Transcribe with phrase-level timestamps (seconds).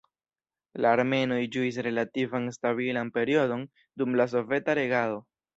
[0.85, 3.69] La armenoj ĝuis relativan stabilan periodon
[4.05, 5.25] dum la soveta regado.